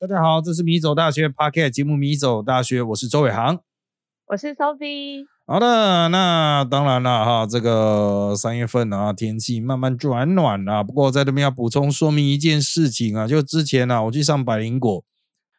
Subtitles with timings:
[0.00, 3.58] 大家好，这是米走大学 Podcast 节目《米走大学》，我是周伟航。
[4.28, 5.24] 我是 Sophie。
[5.44, 10.84] 好的，那当然了哈，这个三月份啊，天气慢慢转暖了。
[10.84, 15.02] 不过在这边要补充说明一件事情啊，就之前呢，我去上百灵果，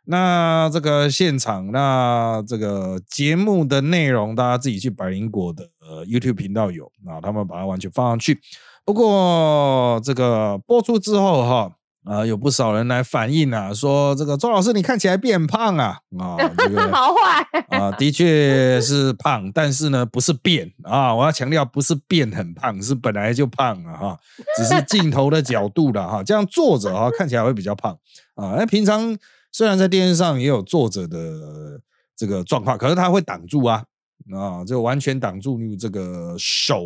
[0.06, 8.40] 那这个现场，那这个节目的内容，大家自己去百灵果的呃 YouTube 频道有啊，他们把它完全放上去。
[8.86, 11.76] 不过这个播出之后哈。
[12.06, 24.20] 啊，有不少人来反映啊，说这个周老师你看起来变胖啊啊，这个 好坏啊，的确是胖，但是呢不是变啊，我要强调不是变很胖，是本来就胖啊哈，
[24.58, 27.92] 只是镜头的角度了哈，这样坐着啊看起来会比较胖
[28.36, 29.16] 啊，那平常
[29.52, 31.20] 虽然在电视上也有坐着的
[32.16, 33.84] 这个状况，可是它会挡住啊
[34.34, 36.82] 啊，就完全挡住这个手。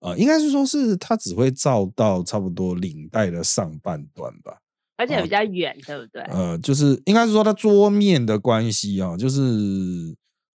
[0.00, 4.58] 呃，应该是说，是它只会照到差不多领带的上半段吧，
[4.96, 6.22] 而且比较远，对不对？
[6.24, 9.40] 呃，就是应该是说它桌面的关系啊，就是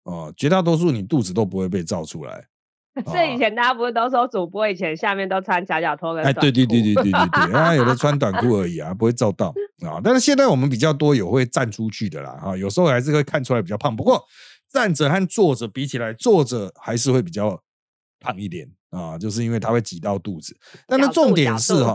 [0.03, 2.47] 呃，绝大多数你肚子都不会被照出来。
[3.05, 9.53] 所以以前大家不是都说主播以前下面都穿夹脚拖跟哎，对对对对对对对，啊，有的穿短裤而已啊，不会照到
[9.87, 10.01] 啊。
[10.03, 13.95] 但是现在我们比较多有会站出去的啦，哈，有时候还是会看出来比较胖。
[13.95, 14.21] 不过
[14.69, 17.61] 站着和坐着比起来，坐着还是会比较
[18.19, 18.69] 胖一点。
[18.89, 20.55] 啊，就是因为它会挤到肚子，
[20.87, 21.93] 但那重点是哈，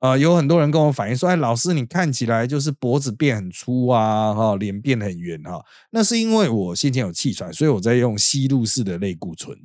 [0.00, 9.56] 呃，有很多人跟我反映说，哎，老师你看起来就是脖子变很粗啊，哈，脸变很圆哈，那是因为我先前有气喘，所以我在用吸入式的类固醇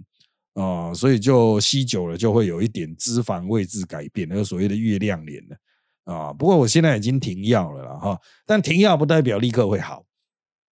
[0.55, 6.33] 啊，所以就吸久了就会有一点脂肪位置改变，那个所谓的月亮脸了啊。
[6.33, 10.03] 不过我现在已经停药了啦哈，但停药不代表立刻会好。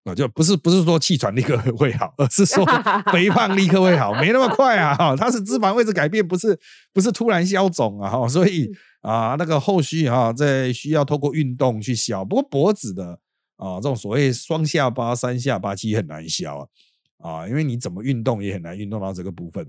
[0.05, 2.63] 啊，就不是不是说气喘立刻会好，而是说
[3.11, 4.95] 肥胖立刻会好，没那么快啊！
[4.95, 6.57] 哈，它是脂肪位置改变，不是
[6.93, 8.09] 不是突然消肿啊！
[8.09, 8.69] 哈，所以
[9.01, 12.23] 啊，那个后续哈，在需要透过运动去消。
[12.23, 13.19] 不过脖子的
[13.57, 16.69] 啊，这种所谓双下巴、三下巴其实很难消
[17.17, 19.67] 啊，啊，因为你怎么运动也很难运动到这个部分。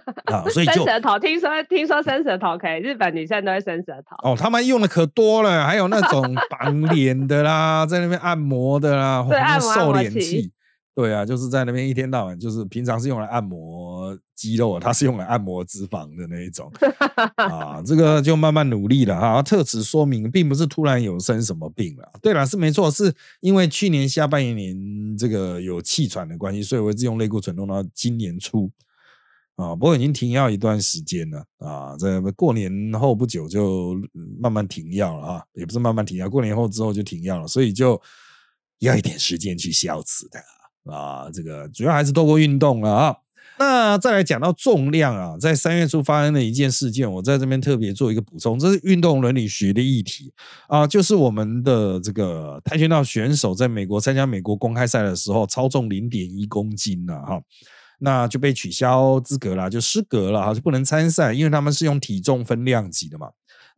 [0.32, 4.30] 啊，所以就伸舌头，听说听说伸舌头可以，日本女生都会伸舌头。
[4.30, 10.52] 哦，他们用的可多了，还有那种 绑脸的啦，在那边按摩的啦，对，按瘦脸器。
[10.94, 16.70] 对啊，就是在那边一天到晚，就是平常是用来按摩肌肉，它是用来按摩脂肪的那一种。
[17.36, 19.42] 啊，这个就慢慢努力了哈。
[19.42, 22.06] 特此说明，并不是突然有生什么病了。
[22.20, 23.10] 对了，是没错，是
[23.40, 28.70] 因为去年下半年这个有气喘的关系，所以我一直用类固醇弄到今年初。
[29.56, 33.94] 啊，不过已经停药一段时间了啊，在过年后不久就
[34.40, 38.00] 慢慢停药了啊，也不是慢慢停药，过年后之后就停药了，所以就
[38.78, 41.30] 要一点时间去消磁的啊。
[41.30, 43.16] 这个主要还是透过运动了啊。
[43.58, 50.32] 那再来讲到重量啊，在三月初发生的一件事件，我在这边特别做一个补充，这是运动伦理学的议题
[50.66, 57.40] 啊，就是我们的这个跆拳道选手在美国参加美国公开赛的时候，超重零点一公斤了哈。
[58.04, 63.28] 那就被取消资格了，就失格了哈，就不能参赛，因为他们是用体重分量级的嘛。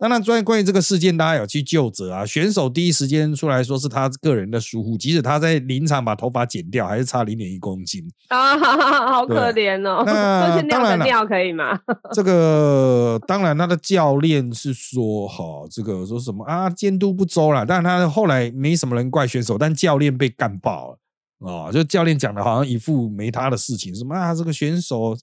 [0.01, 2.27] 那那关于关于这个事件，大家有去就责啊？
[2.27, 8.59] 选手第一时间出来说是他个人的疏忽，即使他在临场把头发剪掉，还是差零点一公斤啊，
[9.13, 10.03] 好可怜哦。
[10.05, 11.79] 那当然尿可以吗？
[12.13, 17.65] 这个当然，他的教练是说哈，这个说什么啊，监督不周了。
[17.65, 20.99] 但是他后来没什么人怪选手，但教练被干爆了。
[21.45, 25.17] 啊，就教练讲的，好像一副没他的事情，什么啊，这个选手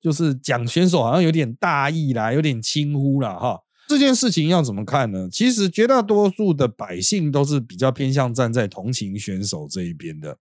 [0.00, 3.60] 就是讲选手好像有点大意啦，有点轻忽了哈。
[3.88, 5.28] 这件事情要怎么看呢？
[5.30, 10.36] 其实绝大多数的百姓都是比较偏向站在同情选手这一边的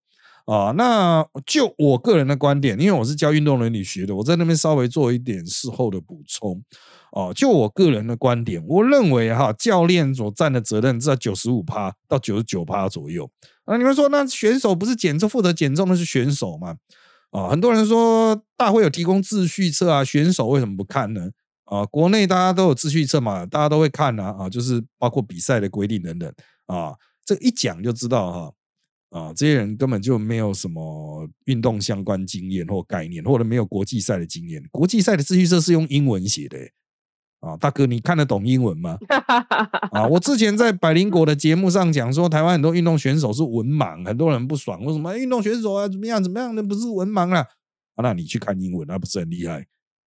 [0.46, 0.72] 啊。
[0.78, 6.64] 那就我个人的观点，因为我是教运动伦理学的，我在那边稍微做一点事后的补充。
[7.12, 13.30] 哦，就我个人的观点，我认为哈，教练所占的责任在九十五趴到九十九趴左右。
[13.66, 16.78] 啊，你们说那选手不是减重负责减重的是选手吗？
[17.32, 21.30] 啊，很多人说大会有提供秩序册啊，选手为什么不看呢？
[21.66, 26.34] 啊，国内大家都有秩序册嘛，大家都会看啊，啊，就是包括比赛的规定等等
[26.68, 26.94] 啊，
[27.26, 28.54] 这一讲就知道哈，
[29.20, 34.64] 啊，这些人根本就没有什么运动相关经验或概念，或者没有国际赛的经验。
[34.72, 36.58] 国际赛的秩序册是用英文写的。
[37.42, 38.98] 啊，大哥，你看得懂英文吗？
[39.92, 47.40] 啊，我之前在百灵果的节目上讲说，台湾很多运动选手是文盲，很多人不爽，为什么运动选手啊怎么样怎么样的不是文盲啊？
[47.96, 49.66] 啊，那你去看英文，那不是很厉害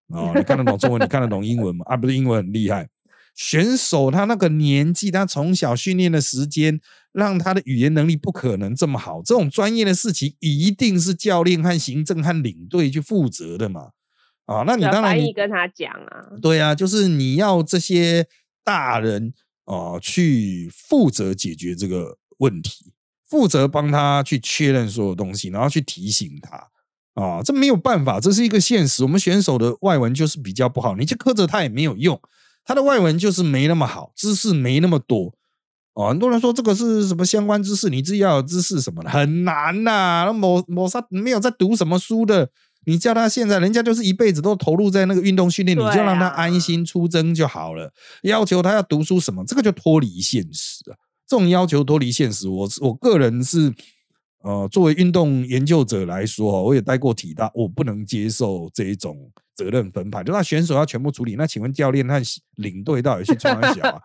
[0.08, 0.32] 啊？
[0.36, 1.84] 你看得懂中文，你看得懂英文吗？
[1.88, 2.88] 啊，不是英文很厉害，
[3.34, 6.80] 选手他那个年纪，他从小训练的时间，
[7.12, 9.20] 让他的语言能力不可能这么好。
[9.20, 13.88] 这种专业的事情，一定是教练和行政和领队去负责的嘛。
[14.46, 18.26] 啊，那你当然你跟他讲啊，对啊，就是你要这些
[18.62, 19.32] 大人
[19.64, 22.92] 啊去负责解决这个问题，
[23.26, 26.70] 负责帮他去确认所有东西，然后去提醒他
[27.14, 29.02] 啊，这没有办法，这是一个现实。
[29.04, 32.20] 我们选手的外文就是比较不好，你去苛责他也没有用，
[32.64, 35.34] 他的外文就是没那么好，知识没那么多。
[35.94, 40.24] 哦，很多人说这个是什么相关知识，你自己要有知识什么的，很难呐。
[40.26, 42.50] 那某某啥没有在读什么书的，
[42.86, 47.92] 你叫他现在，人家就是一辈子都投入在那个运动训练，你就让他安心出征就好了。
[48.22, 50.96] 要求他要读书什么，这个就脱离现实了。
[51.26, 53.72] 这种要求脱离现实，我我个人是
[54.42, 61.34] 呃，作为运动研究者来说，我也待过体大，我不能接受这一种责任分派，就那选手要全部处理。
[61.36, 62.20] 那请问教练和
[62.56, 63.98] 领队到底去创小啊？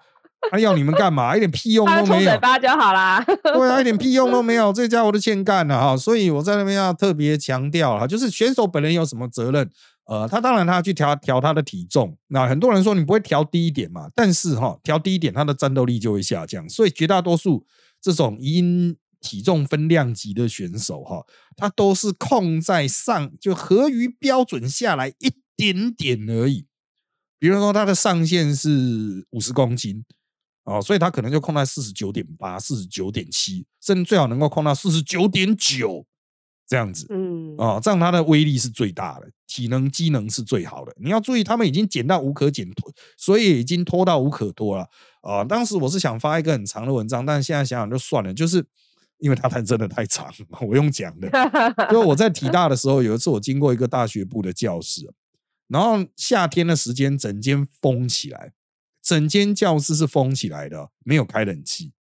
[0.52, 1.36] 他 要你们干嘛？
[1.36, 3.24] 一点屁用都没有，嘴巴就好啦。
[3.44, 5.98] 对啊，一点屁用都没有， 这家伙都欠干了哈。
[5.98, 9.70] 所以我在那边要特别强调了，就是选手本人有什么责任？
[10.06, 12.18] 呃，他当然他要去调调他的体重。
[12.30, 14.10] 那很多人说你不会调低一点嘛？
[14.16, 16.68] 但是哈，调低一点，他的战斗力就会下降。
[16.68, 17.64] 所以绝大多数
[18.02, 21.24] 这种因体重分量级的选手哈，
[21.56, 26.66] 他都是控在上，就合于标准下来一点点而已。
[27.38, 30.06] 比如说他的上限是五十公斤。
[30.70, 36.06] 哦，所以它可能就控在四十九点八、四十九点七，甚至最好能够控到四十九点九
[36.68, 37.08] 这样子。
[37.10, 40.96] 嗯，哦，这样它的威力是最大的，体能机能是最好的。
[41.02, 42.68] 你要注意，他们已经减到无可减，
[43.18, 44.88] 所以已经拖到无可拖了。
[45.22, 48.64] 啊，当时我是想发一个很长的文章，但是现在想想就算了，就是
[49.18, 50.32] 因为它太真的太长，
[50.62, 51.30] 我用讲的。
[51.90, 55.12] 就我在体大的时候，有一次我经过一个大学部的教室，
[55.68, 58.54] 然后夏天的时间，整间封起来。
[59.10, 61.94] 整间教室是封起来的，没有开冷气，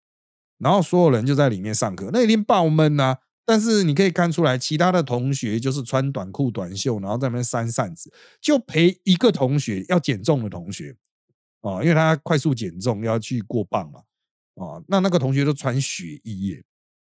[0.59, 3.17] 然后所有人就在里面上课，那一定爆闷呐。
[3.43, 10.97] 但是你可以看出来，其他的同学就是穿短裤短袖，然后在那边扇扇子，就陪一个同学要减重的同学
[11.61, 14.01] 啊，因为他快速减重要去过磅嘛
[14.63, 16.63] 啊，那那个同学都穿雪衣耶，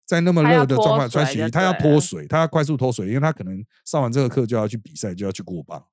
[0.04, 5.86] 在那么热的状况穿雪衣，他要脱水，他要快速脱水，因为他可能上完这个课就要去比赛，就要去过磅。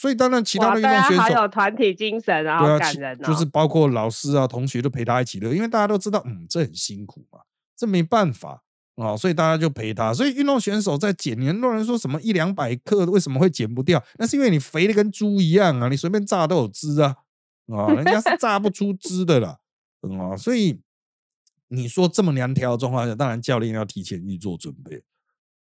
[0.00, 7.40] 所以当然，其他的运动选手有团体精神，然后感人，就是包括老师啊、同学都陪他一起乐，因为大家都知道，嗯，这很辛苦嘛，
[7.76, 8.62] 这没办法
[8.94, 10.14] 啊，所以大家就陪他。
[10.14, 14.00] 所以运动选手在减，很多人说什么一两百克为什么会减不掉？
[14.20, 17.16] 那是因为你肥的跟猪一样啊，你随便榨都有汁啊，
[17.66, 19.58] 啊， 人家是榨不出汁的啦，
[20.20, 20.80] 啊，所以
[21.66, 25.02] 你说这么难调的状况下，当然教练要提前预做准备。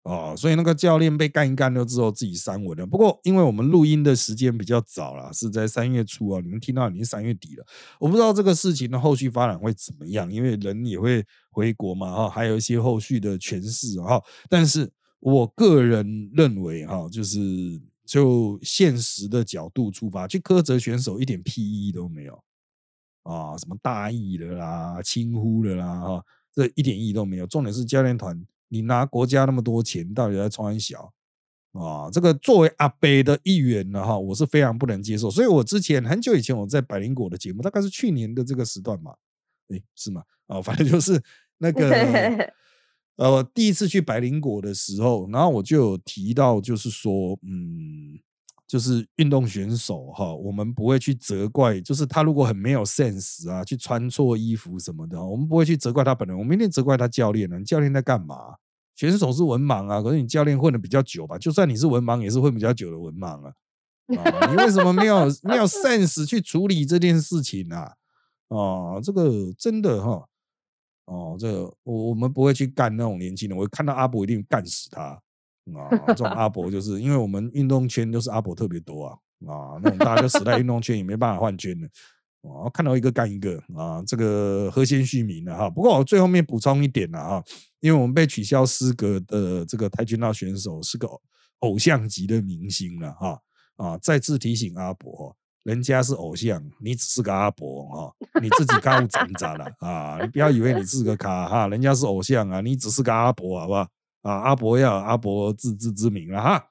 [0.07, 2.88] 哦，所以那个教练被干一干了之后，自己删文了。
[2.88, 7.65] 不过，因为我们录音的时间比较早了，是在三月初啊，你们听到已经三月底了。
[8.00, 14.24] 我不知道这个事情的后续发展会怎么样，因为人也会回国嘛，哈，还有一些后续的诠释哈。
[14.50, 14.89] 但是
[15.19, 17.38] 我个人认为，哈，就是
[18.06, 22.42] 就现实的角度出发，去苛责选手一点屁意义都没有
[23.24, 26.24] 啊，什么大意的啦、轻忽的啦，哈，
[26.54, 27.45] 这一点意义都没有。
[27.45, 28.42] 重点是教练团。
[28.69, 31.11] 你拿国家那么多钱，到底在穿小
[31.73, 32.09] 啊？
[32.11, 35.29] 这个作为阿北的一员呢，哈，我是非常不能接受。
[35.29, 39.15] 所以我之前很久以前我在百灵果的节目，大概是去年的这个时段嘛，
[39.69, 40.23] 哎，是吗？
[40.47, 41.21] 啊，反正就是
[41.57, 42.53] 那个
[43.17, 48.06] 呃，第一次去百灵果的时候，然后我就有提到，就是说，嗯。
[48.67, 57.63] 就是运动选手哈，我们不会去责怪，就是他如果很没有 sense 啊，去穿错衣服什么的，我们不会去责怪他本人，我们一定责怪他教练呢。
[57.63, 58.55] 教练在干嘛？
[58.93, 61.37] 选手是文盲啊，可是你教练混的比较久吧？
[61.37, 63.53] 就算你是文盲，也是混比较久的文盲啊。
[64.07, 67.94] 你为什么没有没有 sense 去处理这件事情啊？
[68.49, 70.25] 啊，这个真的哈，
[71.06, 75.21] 哦，这个我我们不会去干那种年轻人，我看到阿伯一定干死他。
[75.76, 81.88] 啊，这种阿伯就是因为我们运动圈都是阿伯特别多啊，啊，那种大家就死在运动圈也没办法换圈的，
[82.47, 85.69] 啊，看到一个干一个啊，这个和先续名了哈。
[85.69, 87.44] 不过我最后面补充一点了啊，
[87.80, 91.07] 因为我们被取消资格的这个跆拳道选手是个
[91.59, 93.40] 偶像级的明星了哈，
[93.76, 103.86] 啊，再次提醒阿伯，人家是偶像，你只是个阿伯哈，你自己干脏脏了啊，你不要以为你是个咖哈，人家是偶像啊，你只是个阿伯好不好？
[104.27, 106.65] 啊，阿伯要阿伯自知之明了哈。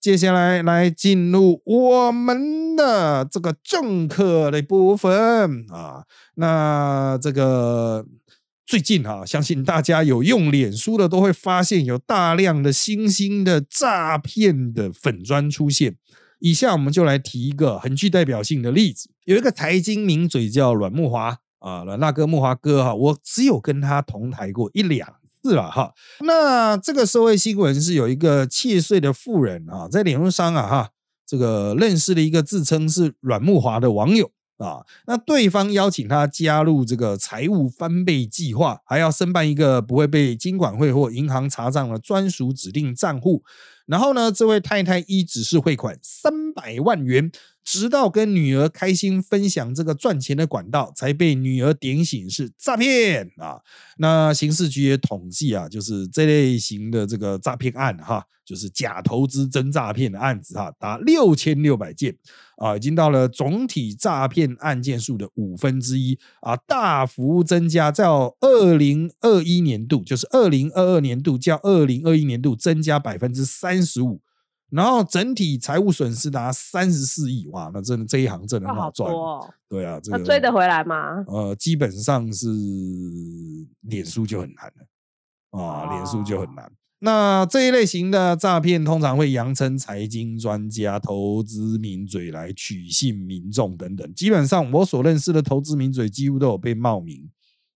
[0.00, 6.04] 接下来来进入我们的这个政客的部分啊。
[6.34, 8.04] 那这个
[8.66, 15.96] 最近哈，相信大家有用脸书的都会发现有大量的新兴的诈骗的粉砖出现。
[16.40, 19.08] 以下我们就来提一个很具代表性的例子。
[19.24, 25.14] 有一个财经名嘴叫阮木华啊，阮大哥木华哥哈，我只有跟他同台过一两。
[25.44, 30.88] 是了哈，那这个社会新闻是有一个七岁的妇人啊，在脸书上啊哈，
[31.26, 34.80] 这个认识了一个自称是阮木华的网友啊。
[35.06, 43.42] 那对方邀请他加入这个财务翻倍计划，还要申办一个不会被金管会或银行查账的专属指定账户。
[43.86, 47.30] 然后呢，这位太太一直是汇款三百万元，
[47.62, 53.60] 直到跟女儿开心分享这个赚钱的管道，才被女儿点醒是诈骗啊。
[53.98, 62.16] 那刑事局也统计啊，就是这类型的这个诈骗案哈，就是假投资真诈骗的案子哈，达六千六百件
[62.56, 74.20] 啊，已经到了总体诈骗案件数的五分之一啊，大幅增加，在二零二一年度，就是二零二二年度较二零二一年度增加百分之三十五，
[74.70, 79.12] 然后整体财务损失达三十四亿，哇，那真的这一行真的很好赚，
[79.68, 81.24] 对啊，这个追得回来吗？
[81.26, 82.48] 呃，基本上是
[83.80, 86.70] 脸书就很难了啊，脸书就很难。
[87.04, 94.14] 那这一类型的诈骗通常会扬称财经专家、投资名嘴来取信民众等等。
[94.14, 97.28] 基本上我所认识的投资名嘴几乎都有被冒名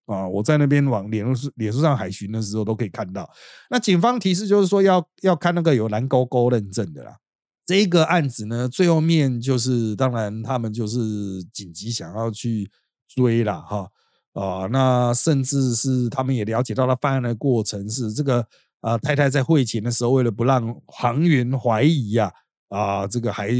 [0.05, 0.25] 啊。
[0.29, 3.29] 我在那边往脸书脸书上海巡的时候都可以看到。
[3.69, 7.17] 那警方提示就是说要要看那个有蓝勾勾认证的啦。
[7.65, 12.71] 这个案子呢，最后面就是当然他们就是紧急想要去
[13.05, 13.89] 追了哈
[14.31, 14.67] 啊。
[14.71, 18.47] 那甚至是他们也了解到了犯案的过程是这个。
[18.87, 22.31] 啊，太太在汇钱的时候，为了不让行员怀疑呀，
[22.69, 23.51] 啊，这个还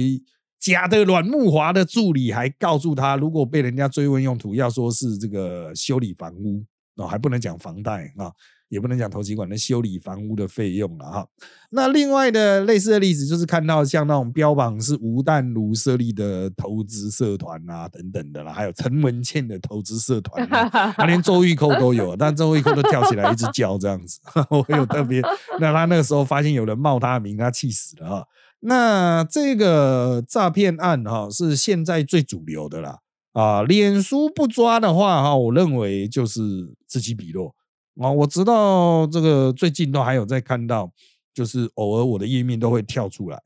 [0.58, 6.64] 假的阮木华的助理还告诉他，如果被人家追问用途，要说是这个修理房屋
[6.96, 8.32] 啊，还不能讲房贷啊。
[8.70, 11.28] 也不能讲投机管的修理房屋的费用了哈。
[11.70, 20.48] 那另外的类似的例子，就是看到像那种标榜是吴淡如设立的投资社团啊等等的啦，还有陈文茜的投资社团，
[20.96, 24.20] 他连周玉蔻都有，但周玉蔻都跳起来一直叫这样子。
[24.50, 25.22] 我有特别，
[25.60, 28.26] 那他那个时候发现有人冒他的名，他气死了哈。
[28.62, 33.00] 那这个诈骗案哈是现在最主流的啦
[33.34, 36.42] 啊，脸书不抓的话哈，我认为就是
[36.88, 37.54] 此起彼落。
[38.00, 40.92] 啊，我知道这个最近都还有在看到，
[41.34, 43.42] 就是偶尔我的页面都会跳出来，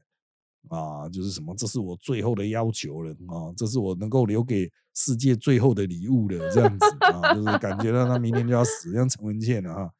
[0.67, 9.91] 啊，就是什么，这是我最后的要求了啊，这是我能够留给世界最后的礼物了，这样子啊，就是感觉到他明天就要死，像陈文茜了哈，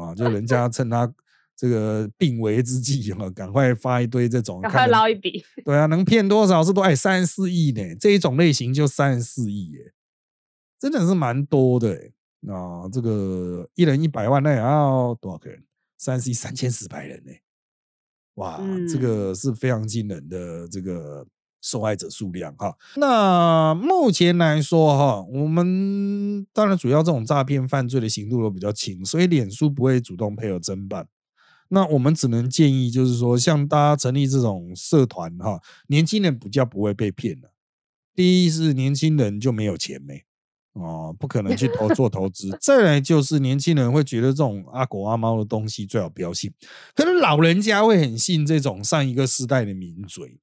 [0.00, 1.12] 啊，就人家趁他
[1.56, 9.92] 这个病危之际啊，赶快发一堆这种，赶快捞一笔，对啊，能骗多少是多，哎，三十四亿呢，这一种类型就三十四亿耶，
[10.78, 12.12] 真的是蛮多的哎。
[12.48, 15.64] 啊，这个一人一百万，那也要多少个人？
[15.98, 17.32] 三十亿三千四百人呢？
[18.34, 21.26] 哇，这个是非常惊人的这个
[21.62, 22.76] 受害者数量哈。
[22.96, 31.08] 那目前来说哈，我们当然主要这种诈骗犯罪的刑度都比较轻，所以脸书不会主动配合侦办。
[31.68, 37.52] 那我们只能建议，就是说，像大家成立这种社团哈，年轻人比较不会被骗了。
[38.14, 40.24] 第一是年轻人就没有钱没。
[40.78, 42.56] 哦，不可能去投做投资。
[42.60, 46.52] 再来就是年轻人会觉得这种阿狗阿猫的东西最好不要信，
[46.94, 50.38] 可是老人家会很信这种上一个时代的名嘴。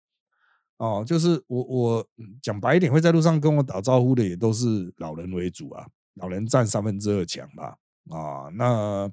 [0.77, 2.07] 哦，就是我我
[2.41, 5.85] 讲白一点，会在路上跟我打招呼的也都是老人为主啊，
[6.15, 7.77] 老人占三分之二强吧。
[8.09, 9.09] 啊，那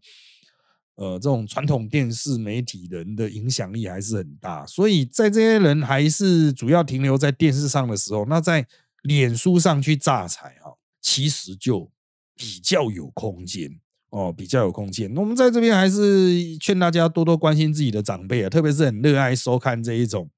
[0.97, 8.67] 呃，这种传统电视媒体人的影响力还是很大，所以在这些人还是主要停留在电视上的时候，那在
[9.03, 10.80] 脸书上去榨财哦。
[11.01, 11.91] 其实就
[12.35, 13.81] 比较有空间
[14.11, 15.15] 哦，比较有空间。
[15.17, 20.29] 我们在这边还是劝大家多多关心自己的长辈啊，特别是很热爱收看这一种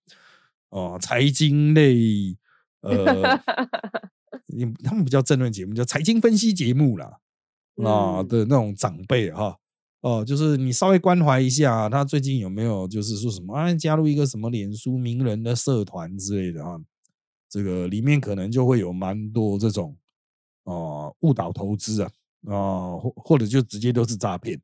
[0.70, 2.36] 哦财经类
[2.82, 3.38] 呃，
[4.84, 7.18] 他们不叫政论节目，叫财经分析节目啦
[7.84, 9.56] 啊的那种长辈哈
[10.00, 16.76] 哦，就是你稍微关怀一下他最近有没有就是说什么啊，加入一个什么脸书名人的社团之类的啊，
[17.48, 19.96] 这个里面可能就会有蛮多这种。
[20.64, 22.10] 哦，误导投资啊，
[22.46, 24.60] 啊，或或者就直接都是诈骗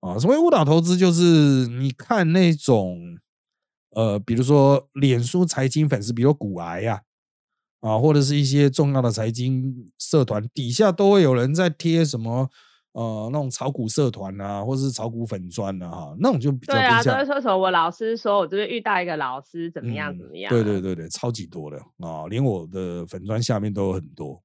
[0.00, 0.18] 啊。
[0.18, 3.18] 所谓误导投资，就是你看那种，
[3.90, 7.02] 呃，比如说脸书财经粉丝，比如股癌呀，
[7.80, 12.50] 啊，或者是一些重要的财经社团底下都会有人在贴什么，
[12.92, 24.42] 呃，那种炒股社团啊，或者是炒股粉砖啊，哈，那种就比较对啊，都会说什么我老师说我这边遇到一个老师怎么样怎么样，对对对对，超级多的啊，连我的粉砖下面都有很多。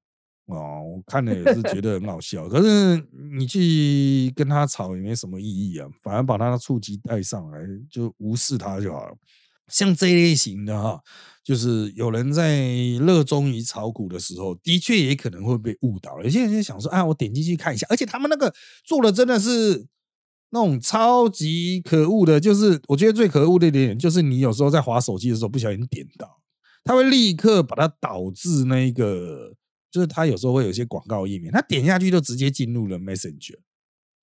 [0.51, 3.01] 哦，我看了也是觉得很好笑，可是
[3.37, 9.15] 你去跟他吵也没什么意义啊，反而把他的触及带上来，就无视他就好了。
[9.67, 10.99] 像这类型的哈，
[11.43, 12.59] 就是有人在
[12.99, 16.21] 热衷于炒股的时候，的确也可能会被误导。
[16.21, 18.53] 有些人就想说，啊，我点进去看一下，而且他们那个
[18.83, 19.87] 做的真的是
[20.49, 26.41] 那种超级可恶的，就是我觉得最可恶的一点，就是你有时候在划手机的时候不小心点到，
[26.83, 29.53] 他会立刻把它导致那个。
[29.91, 33.57] 就是他有时候会有一些广告页面，他点下去就直接进入了 Messenger。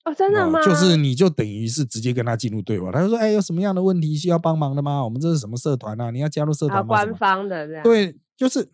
[0.05, 0.63] 哦，真的吗？
[0.63, 5.05] 就是你就等于是直接跟他进入对话，他就说：“哎，有什么样的问题需要帮忙的吗？
[5.05, 6.11] 我们这是什么社团啊？
[6.11, 7.83] 你要加入社团吗？”官方的这样。
[7.83, 8.71] 对，就是，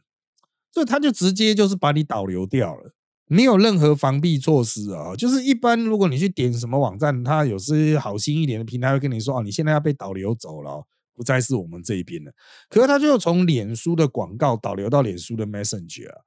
[0.70, 2.92] 所以他就直接就是把你导流掉了，
[3.26, 5.16] 没有任何防避措施啊。
[5.16, 12.30] 就是一般如果你去点什么网站，他有些好心一点的平台会跟你说：“哦，你现在要被导流走了，不再是我们这一边了。”
[12.70, 16.20] 可是他就从脸书的广告导流到脸书的 Messenger 啊，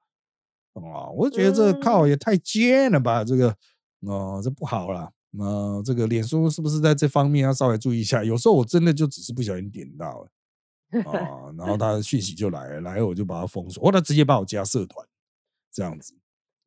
[1.15, 3.55] 我觉得这靠也太尖了吧，这个。
[4.01, 5.12] 哦，这不好啦。
[5.31, 8.24] 那这个脸书是不是在这方面要稍微注意一下？
[8.24, 10.29] 有时候我真的就只是不小心点到了
[11.01, 15.05] 啊，然后 他的讯息就来了，来了我就把他封锁，或者直接把我加社团，
[15.74, 16.13] 这样子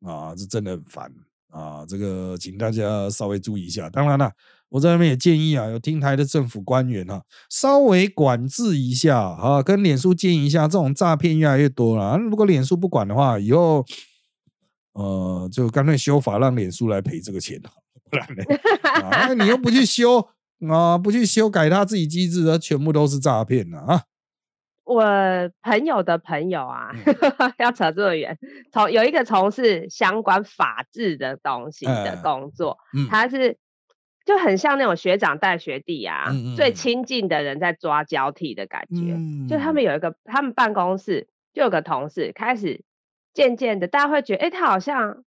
[0.01, 1.13] 啊，这真的很烦
[1.47, 1.85] 啊。
[1.85, 3.89] 这个请大家稍微注意一下。
[3.89, 4.29] 当然了，
[4.71, 12.17] 我在那边也建议啊，有听台的政府官员啊，稍微管制一下啊，跟脸书建议一下，这种诈骗越来越多了。
[12.17, 13.85] 如果脸书不管的话，以后。
[14.93, 17.57] 呃，就干脆修法，让脸书来赔这个钱
[18.09, 18.43] 不然呢？
[19.09, 20.19] 啊，你又不去修
[20.69, 24.03] 啊，不去修改他自己机制，全部都是诈骗了啊！
[24.83, 25.01] 我
[25.61, 26.91] 朋友的朋友啊，
[27.57, 28.37] 要扯这么远，
[28.73, 32.77] 从有一个从事相关法制的东西的工作，
[33.09, 33.57] 他是
[34.25, 36.25] 就很像那种学长带学弟啊，
[36.55, 39.17] 最亲近的人在抓交替的感觉。
[39.49, 42.83] 就他们有一个，他们办公室就有个同事开始。
[43.33, 45.23] 渐渐的，大家会觉得，哎，他好像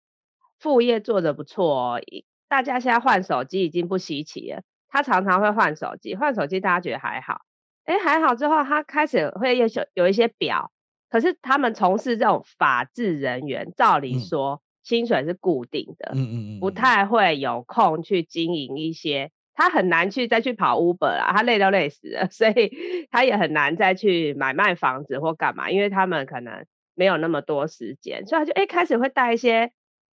[0.59, 2.01] 副业做的不错哦。
[2.49, 4.61] 大家现在换手机已经不稀奇了。
[4.89, 7.43] 他常常会换手机，换手机大家觉得还好。
[7.85, 10.71] 哎，还好之后，他开始会有有一些表。
[11.09, 19.31] 可是他们从事这种法制人员，照理说薪水是固定的，嗯嗯嗯，不太会有空去经营一些。
[19.55, 26.65] 他很难去再去跑 Uber 啦，他累都累死了， 所以他也很难再去买卖房子或干嘛，因为他们可能。
[26.95, 29.71] 没有那么多时间，所以他就哎开始会带一些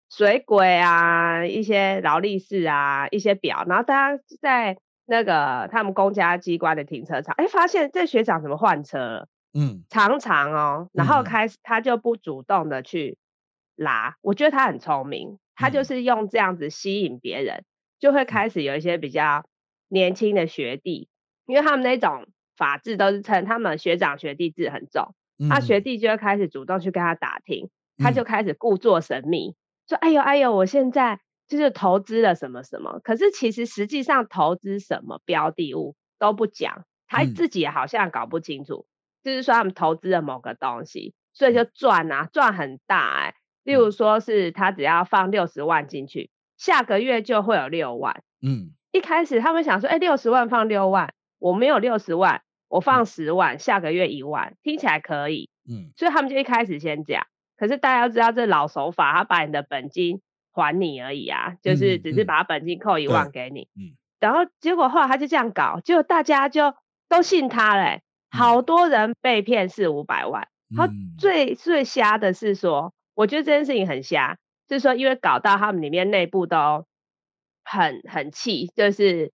[0.08, 9.28] 水鬼啊，一些劳力士啊，一些表，然后大家在那个他们公家机关的停车场，哎发现这学长怎么换车了？
[9.54, 13.18] 嗯，常常哦，然后开始他就不主动的去
[13.78, 17.64] 拉，我觉得他很聪明，他就是用这样子吸引别人，
[18.00, 19.46] 就会开始有一些比较
[19.88, 21.08] 年轻的学弟，
[21.46, 25.14] 因为他们那种法制都是称他们学长学弟制很重。
[25.48, 29.54] 他学弟就会开始主动去跟他打听，他就开始故作神秘，
[29.88, 38.86] 说：“哎呦哎呦，我现在就是投资了什么什么。”可是其实实际上投资什么标的物都不讲，他自己好像搞不清楚。
[39.22, 43.34] 就是说他们投资了某个东西，所以就赚啊，赚很大哎。
[43.68, 48.22] 例如说是他只要放六十万进去，下个月就会有六万。
[48.40, 57.26] 嗯，一开始他们想说：“哎，六十万放六万，我没有六十万。”我放十万，下个月一万，听起来可以，嗯，所以他们就一开始先讲。
[57.56, 60.20] 可是大家要知道，这老手法，他把你的本金
[60.52, 66.74] 还你而已啊，就是只是把本金扣一万给你，嗯，然后结果后来他就这样搞，结果大家就
[67.08, 70.48] 都信他嘞，好多人被骗四五百万。
[70.76, 76.86] 他最最瞎的是说，我觉得这件事情很瞎，就是说因为搞到他们里面内部都
[77.64, 79.32] 很很气，就是。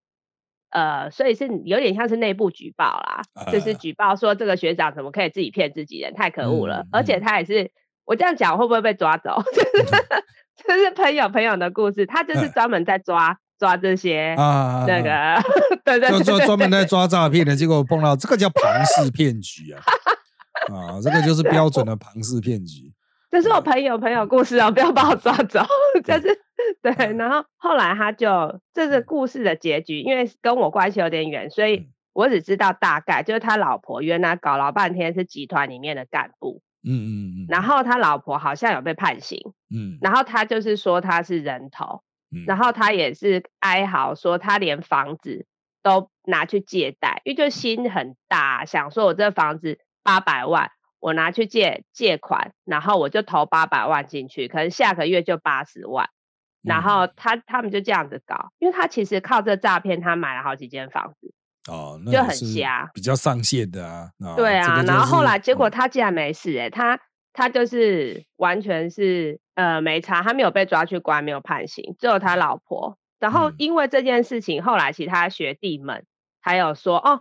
[0.70, 6.84] 呃，所以是有点像是内部举报啦，就是举报说这个学长怎么可以自己骗自己人，太可恶了。
[6.90, 7.70] 而且他也是，
[8.04, 9.40] 我这样讲会不会被抓走？
[10.66, 15.40] 就是朋友朋友的故事，他就是专门在抓抓这些啊，那个
[15.86, 19.80] 对对，就专门在抓诈骗的，结果碰到这个叫庞氏骗局啊，
[20.74, 22.83] 啊，这个就是标准的庞氏骗局。
[23.34, 25.60] 这是我朋友朋友故事哦，不要把我抓走。
[26.04, 26.40] 就是
[26.80, 39.40] 对，然后后来他就这是故事的结局，因为跟我关系有点远，所以我只知道大概就是他老婆原来搞了半天是集团里面的干部，嗯嗯嗯，然后他老婆好像有被判刑，
[39.74, 42.04] 嗯，然后他就是说他是人头，
[42.46, 45.44] 然后他也是哀嚎说他连房子
[45.82, 50.70] 都拿去借贷，因为就心很大，想说我这房子八百万。
[51.04, 56.08] 我拿去借借款，然后我就投八百万进去，可能下个月就八十万，
[56.62, 61.34] 然后他他们就这样子搞，因为他其实靠这诈骗，他买了好几间房子，
[61.70, 64.08] 哦，就很瞎，比较上线的啊。
[64.34, 66.98] 对啊，然后后来结果他竟然没事哎，他
[67.34, 72.96] 他就是完全是呃没查，他没有被抓去关，没有判刑，只有他老婆。
[73.18, 76.06] 然后因为这件事情，后来其他学弟们
[76.40, 77.20] 还有说哦。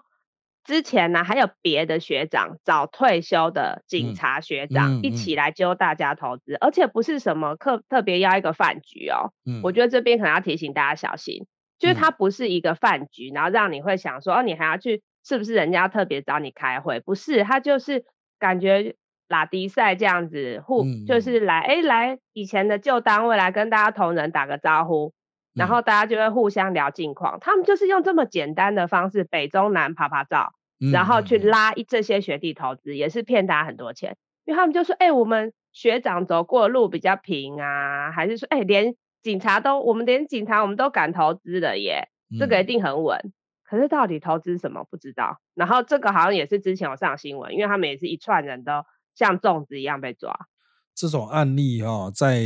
[0.64, 9.34] 之前呢，还有别的学长找退休的警察学长一起来教大家投资，而且不是什么特特别要一个饭局哦。
[9.46, 11.46] 嗯，我觉得这边可能要提醒大家小心，
[11.80, 17.02] 就是它不是一个饭局，然后让你会想说哦，你还要去，是不是人家特别找你开会？
[17.02, 18.06] 不是，他就是
[18.40, 18.96] 感觉
[19.28, 25.14] 拉迪赛这样子互，就是来哎来以前的旧单位来跟大家同仁打个招呼，
[25.54, 27.38] 然后大家就会互相聊近况。
[27.40, 30.54] 他们就是用这么简单的方式，北中南爬爬照，
[30.92, 34.18] 然后去拉一这些学弟投资，也是骗大家很多钱。
[34.46, 43.32] 因为他们就说，哎，我们学长走过路比较平啊，还是说，哎，连警察都，我们连警察我们都敢投资了耶，这个一定很稳。
[43.64, 45.40] 可是到底投资什么不知道。
[45.56, 48.72] 然后这个好像也是之前有上新闻，因为他们也是一串人都
[49.16, 50.48] 像粽子一样被抓。
[50.94, 52.44] 这种案例哈，在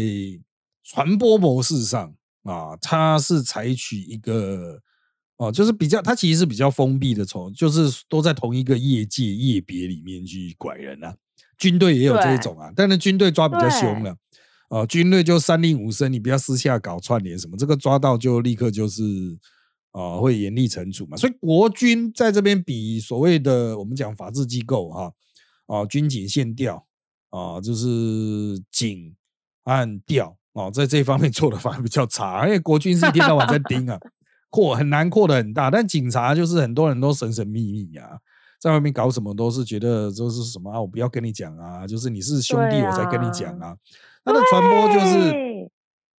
[0.84, 2.13] 传播模式上
[2.47, 4.79] 啊，它是采取一个
[5.38, 11.15] 哦，就是比较，它其实是比较封闭的，从就是都在同一个业界业别里面去拐人啊。
[11.57, 14.15] 军队也有这种啊，但是军队抓比较凶了，
[14.69, 19.03] 哦，军队就三令五申，你不要私下搞串联什么，这个抓到就立刻就是
[19.91, 21.17] 啊会严厉惩处嘛。
[21.17, 25.12] 所以国军在这边比所谓的我们讲法治机构哈，
[25.65, 26.86] 啊军警宪调
[27.31, 29.15] 啊，就是警
[29.63, 34.00] 按调啊，在这方面 做的反而比较差，因为国军是一天到晚在盯啊，
[34.50, 38.17] 扩很难扩的很大，但警察就是很多人都神神秘秘啊。
[38.60, 40.82] 在外面搞什么都是觉得就是什么啊？
[40.82, 41.86] 我不要跟你讲啊！
[41.86, 43.76] 就是你是兄弟我才跟你讲啊。
[44.26, 45.32] 他的传播就是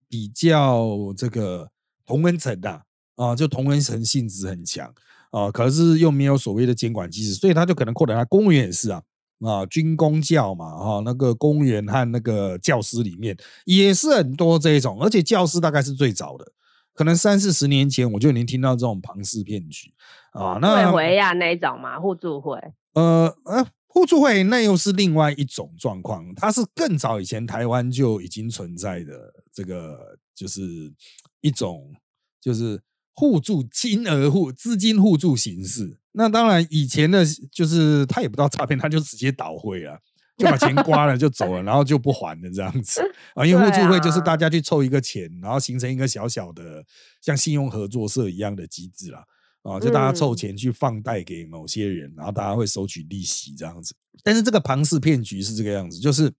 [0.08, 1.68] 比较这个
[2.06, 2.82] 同温层的
[3.16, 4.88] 啊，就同温层性质很强
[5.32, 5.50] 啊。
[5.50, 8.24] 可是又没有所谓的监管机制，所以他就可能扩大。
[8.26, 9.02] 公务员也是啊
[9.40, 16.52] 啊，军工教嘛哈，那个公务员和那个教师里面也是很多这一种，而且教师大概是最早的。
[16.94, 19.92] 可能三四十年前我就已经听到这种庞氏骗局
[20.32, 22.58] 啊，那回呀那一种嘛，互助会。
[22.94, 30.92] 呃呃，互助会那又是另外一种状况，它是更早以前台湾就已经存在的这个，就是
[31.40, 31.94] 一种
[32.40, 32.80] 就是
[33.18, 35.98] 互助金额互资金互助形式。
[36.12, 39.98] 那当然以前的，就是他也不知道诈骗，他就直接倒汇了。
[40.36, 43.00] 就把钱刮了就走了， 然后就不还了这样子
[43.34, 43.44] 啊。
[43.44, 46.84] 因为互助会就是大家去凑一个钱，然后形成一个小小的
[47.20, 49.24] 像信用合作社一样的机制啦。
[49.62, 53.92] 啊，就大家凑钱去放贷给某些人，然后大家会收取利息这样子。
[54.22, 56.32] 但是这个庞氏骗局是这个样子，就是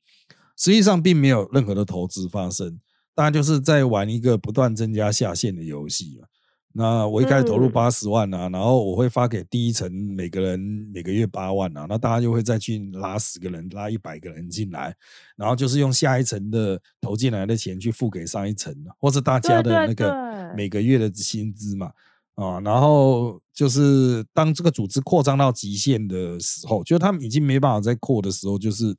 [0.56, 2.80] 实际上并没有任何的投资发生，
[3.14, 6.28] 大家就是在玩一个不断增加下限的游戏嘛。
[6.72, 10.60] 那我一开始投入八十万啊，然后我会发给第一层每个人
[10.94, 14.96] 每个月八万啊，那大家就会再去拉十个人，拉一百个人进来，
[15.36, 21.92] 然后就是用下一层的投进来的钱去付给上一层，或者大家的那个每个月的薪资嘛，
[22.36, 28.96] 啊，然后就是当这个组织扩张到极限的时候，就他们已经没办法再扩的时候，就是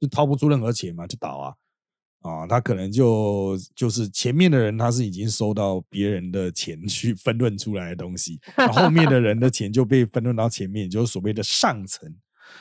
[0.00, 1.54] 就掏不出任何钱嘛，就倒啊。
[2.26, 8.40] 啊，他可能就就是前面的人，他是已经收到别人的钱去分润出来的东西，
[8.72, 12.12] 后面的人的钱就被分润到前面，就是所谓的上层。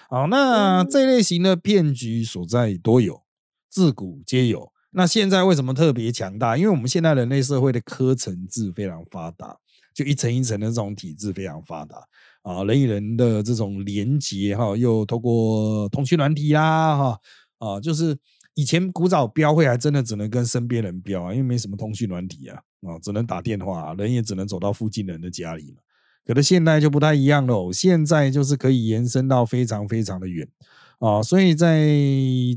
[0.08, 3.24] 好，那这类型的骗局所在多有，
[3.68, 4.72] 自古皆有。
[4.92, 6.56] 那现在为什么特别强大？
[6.56, 9.58] 因为我们现在人类社会的科层制非常发达，
[9.96, 11.98] 就一层一层的这种体制非常发达
[12.44, 17.20] 啊，人与人的这种连接哈，又透过通讯软体啦哈
[17.58, 18.16] 啊，就是。
[18.56, 25.78] 以前古早标会还真的只能跟身边人标啊，因为没什么通讯软体啊，啊，只能打电话，人也只能走到附近人的家里嘛。
[26.26, 30.48] 可是现在就不太一样喽，现在就是可以延伸到非常非常的远
[31.00, 31.88] 啊，所以在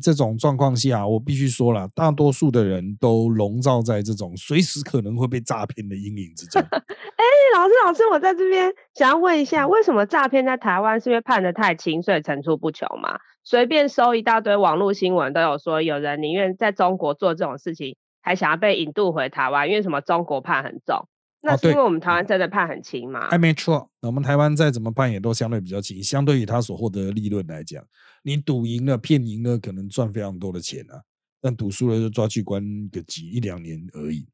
[0.02, 6.60] 这种状况下，我必须说了，大多数的人都笼罩在这种随时可能会被诈骗的阴影之中。
[6.70, 7.24] 哎，
[7.54, 13.18] 老师，老师，我在这边想要问一下，为什么诈骗在台湾是因为判的太轻，所以层出不穷吗？
[13.44, 20.00] 随便搜一大堆网络新闻，都有说有人宁愿在中国做这种事情，还想要被引渡回台湾，因为什么？
[20.02, 21.08] 中国判很重，
[21.50, 23.28] 那是因为我们台湾真的判很轻嘛？
[23.28, 27.82] 还没错，我们台湾再怎么判也都相对比较轻，相对于他所获得的利润来讲，
[28.22, 31.02] 你赌赢了、骗赢了，可能赚非常多的钱啊，
[31.40, 34.28] 但赌输了就抓去关个几一两年而已。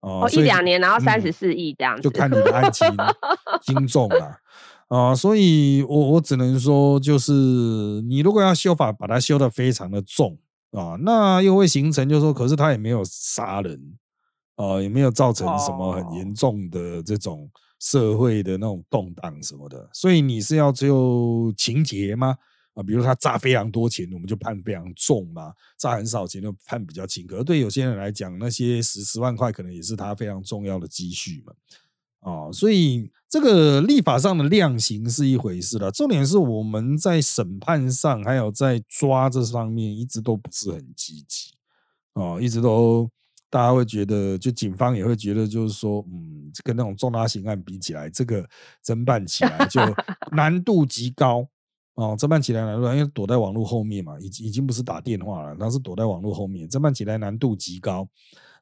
[0.00, 2.86] 哦，一两年，然后三十四亿这样子，就看你的案情
[3.62, 4.38] 轻重了。
[4.88, 7.32] 啊，所以我我只能说，就是
[8.08, 10.38] 你如果要修法，把它修的非常的重
[10.70, 13.98] 啊，那又会形成，就是说，可是他也没有杀人
[14.58, 22.36] 啊，也没有造成什么很严重的这种社会的那种动荡什么的，所以你是要就情节吗？
[22.74, 27.26] 啊，比如他诈非常多钱，我们就判非常重嘛；诈很少钱就判比较轻。
[27.26, 31.52] 可是对有些人来讲，那些十十万块可能也是他非常重要的积蓄嘛。
[32.20, 41.52] 啊，所以这个立法上的量刑是一回事了，重点是我们在审判上还有在抓这方面一直都不是很积极
[42.14, 43.08] 啊，一直都
[43.50, 48.46] 大家会觉得，就警方也会觉得，就是说，嗯，跟那种重大刑案比起来，这个
[48.84, 49.80] 侦办起来就
[50.32, 51.48] 难度极高
[51.94, 58.08] 哦，侦办起来难度，因为躲在网络后面嘛，已已经不是打电话了，那是躲在网络后面，侦办起来难度极高。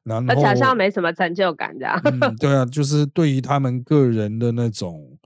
[0.03, 1.99] 然后，而且好像没什么成就感，这样。
[2.05, 5.17] 嗯， 对啊，就是对于他们个人的那种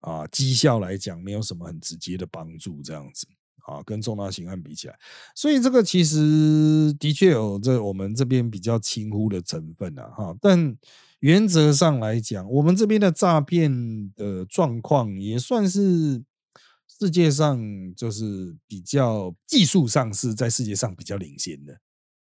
[0.00, 3.26] 啊绩效来讲，没有什么很直接的帮助，这样子
[3.68, 4.98] 啊，跟重大刑案比起来，
[5.34, 10.36] 所以这个其实的确有这我们这边比较轻忽的成分啊，哈。
[10.40, 10.76] 但
[11.20, 16.22] 原则上来讲，我们这边的诈骗的状况也算是
[16.86, 17.60] 世界上
[17.94, 21.78] 就是比较技术上是在世界上比较领先的。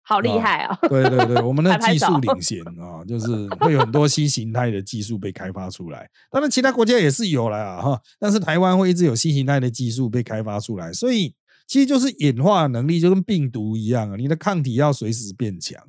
[0.05, 0.77] 好厉害哦！
[0.89, 6.09] 对对对，我们的技术领先啊，就是 会有很多新形态的技术被开发出来。
[6.29, 8.01] 当然，其他国家也是有了啊，哈。
[8.19, 11.33] 但是台湾会一直有新形态的技术被开发出来，所以
[11.65, 15.81] 其实就是演化能力就跟病毒一样啊，你的抗体要随时变强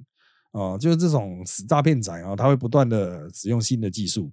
[0.53, 0.79] 啊。
[0.79, 4.31] 就是这种死诈骗仔啊，他会不断的使用新的技术，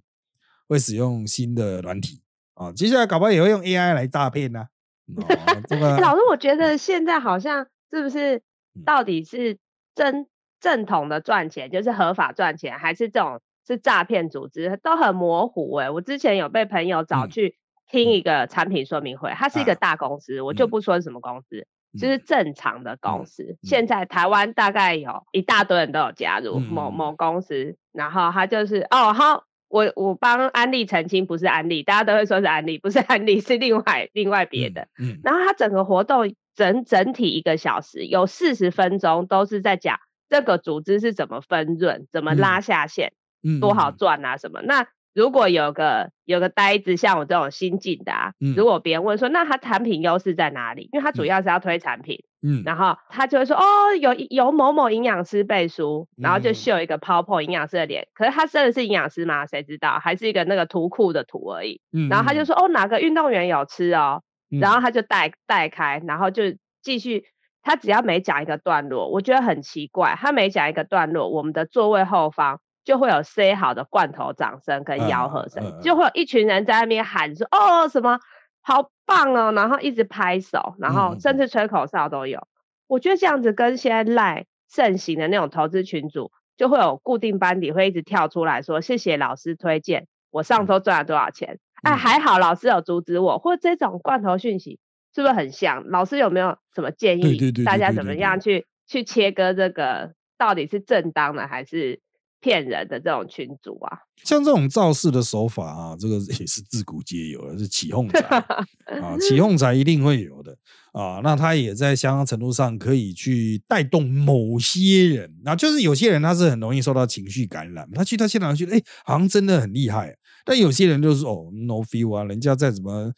[0.68, 2.22] 会使用新的软体
[2.54, 2.70] 啊。
[2.70, 4.66] 接下来搞不好也会用 AI 来诈骗呢。
[5.68, 8.40] 这个老师，我觉得现在好像是不是
[8.84, 9.58] 到底是？
[9.94, 10.26] 正
[10.60, 15.90] 正统的赚钱就是合法赚钱，还是这种是诈骗组织，都很模糊哎。
[15.90, 17.56] 我之前有被朋友找去
[17.90, 21.66] 听一个产品说明会，它是一个大公司，我就不说是什么公司，
[21.98, 23.56] 就是正常的公司。
[23.62, 34.88] 现在台湾大概有一大堆人都有加入某某公司，然后他就是哦好，我我帮安利澄清，不是安利，大家都会说是安利，不是安利，是另外另外别的。
[35.22, 36.32] 然后他整个活动。
[36.54, 43.12] 整整体一个小时有四十分钟都是在讲这个组织是怎么分润、怎么拉下线、
[43.42, 44.62] 嗯多好赚啊什么。
[44.62, 50.88] 那如果有个有个呆子像我这种新进的，啊，如果别人问说那他产品优势在哪里？
[50.92, 58.08] 因为他主要是要推产品，嗯，然后他就会说哦有有某某营养师背书，然后就秀一个 PowerPoint 营养师的脸。
[58.14, 59.44] 可是他真的是营养师吗？
[59.46, 59.98] 谁知道？
[59.98, 61.82] 还是一个那个图库的图而已。
[62.08, 64.22] 然后他就说哦哪个运动员有吃哦。
[64.60, 66.44] 然后他就带带开，然后就
[66.82, 67.26] 继续。
[67.64, 70.16] 他只要每讲一个段落，我觉得很奇怪。
[70.18, 78.18] 他每讲一个段落，我们的座位后方就会有塞好的罐头掌声跟吆喝声，就会有一群人在那边喊说：“哦，什么
[78.62, 82.48] 好棒哦！”然后一直拍手，然后甚至吹口哨都有。
[82.88, 94.78] 我觉得这样子跟现在赖盛行的那种投资群组，就会有固定班底会一直跳出来说：“谢谢老师推荐，我上周赚了多少钱。”哎，还好老师有阻止我，或这种罐头讯息
[95.14, 95.84] 是不是很像？
[95.88, 97.52] 老师有没有什么建议？
[97.64, 102.00] 大家怎么样去去切割这个到底是正当的还是
[102.40, 103.98] 骗人的这种群主啊？
[104.24, 110.56] 像这种造势的手法啊，这个也是自古皆有的，是起哄 仔啊，起哄仔一定会有的
[110.92, 111.20] 啊。
[111.24, 120.16] 那他也在相当程度上可以去带动某些人，那就是有些人他是很容易受到情绪感染，他去他现场去，哎，好像真的很厉害。
[120.44, 123.12] 但有些人就是哦，no feel 啊，人家再怎么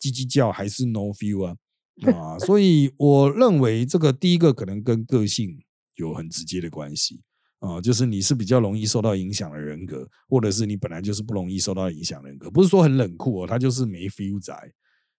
[0.00, 1.56] 叽叽叫还是 no feel 啊
[2.14, 5.62] 啊，所以我认为这个第一个可能跟个性
[5.96, 7.20] 有很直接的关系
[7.60, 14.52] 啊，就是你是比较容易受到影响的人格，或者是你本来就是不容易受到影响人格，不是说很冷酷哦，他就是没 feel 仔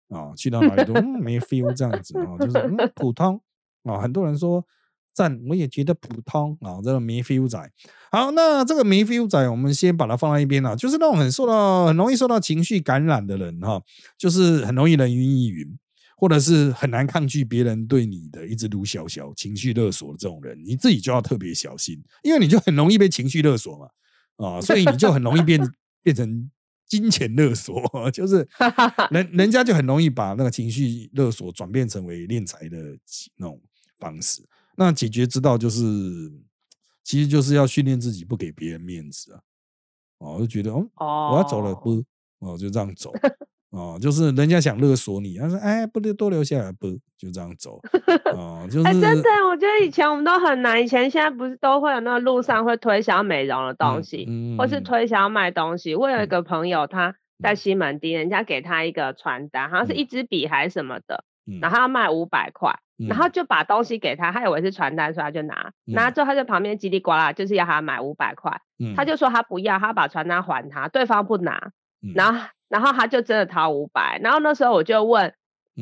[0.09, 3.41] 啊，去到哪里都没 feel 这样子啊，就是嗯普通
[3.83, 4.65] 啊，很多人说。
[5.15, 7.71] 赞，我也觉得普通啊，这个没 feel 仔。
[8.13, 10.75] 好，那这个没 feel 仔，我们先把它放在一边啊。
[10.75, 13.81] 就是那种很受到、很容易受到情绪感染的人哈，
[14.19, 15.67] 就是很容易人云亦云，
[16.15, 23.87] 或者是很难抗拒别人对你的一直撸小小情绪勒索的这种人，你自己就要特别小心，因为你就很容易被情绪勒索嘛
[24.47, 25.59] 啊，所以你就很容易变
[26.03, 26.51] 变成
[26.87, 27.81] 金钱勒索，
[28.13, 28.47] 就是
[29.09, 32.77] 人 人家就很容易把那个情绪勒索转变成为敛财的
[33.37, 33.59] 那种
[33.97, 34.43] 方式。
[34.77, 35.81] 那解决之道就是，
[37.03, 39.39] 其实就是要训练自己不给别人面子啊！
[40.19, 42.03] 哦，就觉得哦，我要走了不？
[42.39, 43.11] 哦，就这样走
[43.71, 46.87] 哦，就是人家想勒索你，他说哎，不留多留下来不？
[47.17, 47.79] 就这样走
[48.33, 55.95] 哦，就 是真的，我觉得以前我们都很难，以前现在不是都会有那个路上会推销美容的东西，或是推销卖东西。
[55.95, 61.23] 我有一个朋友，他在西门町，人家给他一个传单，好像是一支笔还是什么的，
[61.61, 62.73] 然后要卖五百块。
[63.09, 65.71] 然后就把东西给他，他以为是传单，所以他就拿。
[65.87, 68.55] 拿之后他在旁边叽里呱啦，就是要他买五百块。
[68.95, 71.71] 他就说他不要，他把传单还他，对方不拿。
[72.15, 74.19] 然后，然后他就真的掏五百。
[74.23, 75.33] 然后那时候我就问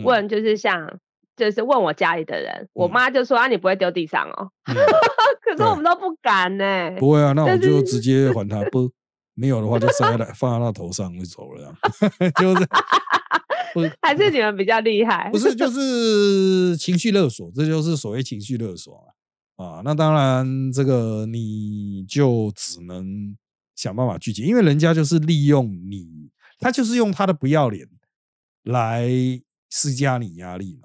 [0.04, 0.98] 问，就是像
[1.36, 4.50] 就是问我家里的人，我妈就说啊，你不会丢地上哦。
[5.44, 6.92] 可是我们都不敢呢。
[6.98, 8.64] 不会啊，那我就直接还他。
[8.72, 8.90] 不，
[9.36, 11.76] 没有的话就塞在放在他头上就走了，
[12.40, 12.68] 就是。
[13.74, 15.30] 不是， 还是你们比较厉害。
[15.32, 19.06] 不是，就是情绪勒索，这就是所谓情绪勒索啊。
[19.64, 23.38] 啊，那当然，这个你就只能
[23.76, 27.88] 想办法拒绝，因为人家就是利用你，他就是用他的不要脸
[28.64, 29.08] 来
[29.70, 30.80] 施加你压力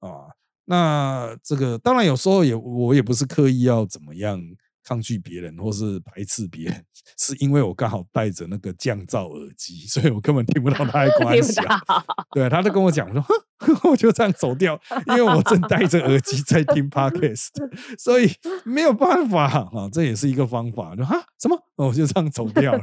[0.00, 0.32] 嘛，啊，
[0.64, 4.40] 那这个当然有时候也我也不是刻意要怎么样。
[4.88, 6.84] 抗拒别人或是排斥别人，
[7.18, 11.60] 是因为我刚好戴着那个降噪耳机，所以我根本听不到 他的关系。
[12.32, 13.24] 对，他就跟我讲，我说，
[13.90, 17.48] 我就这样走掉，因为我正戴着耳机在听 podcast，
[17.98, 18.32] 所以
[18.64, 20.96] 没有办法啊，这也是一个方法。
[20.96, 22.82] 就哈什么，我就这样走掉了。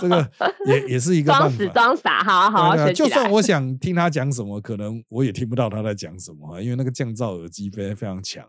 [0.00, 0.30] 这个
[0.66, 2.92] 也也是一个装死装傻，好好好。
[2.92, 8.44] 就算我想听他讲什么，可能我也听不到他在讲什么，因为那个降噪耳机非常非常强。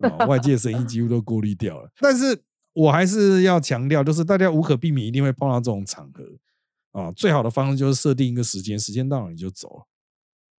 [0.00, 6.24] 啊，外界声音几乎都过滤掉了，但是我还是要强调，就是大家无可避免一定会碰到这种场合
[6.92, 7.12] 啊。
[7.12, 9.82] 最好的方式就是设定一个时间，时间到了你就走